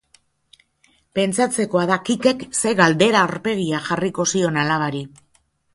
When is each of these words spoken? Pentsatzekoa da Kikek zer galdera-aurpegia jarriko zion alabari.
Pentsatzekoa 1.19 1.83
da 1.93 1.97
Kikek 2.09 2.47
zer 2.63 2.75
galdera-aurpegia 2.83 3.87
jarriko 3.91 4.31
zion 4.35 4.63
alabari. 4.65 5.07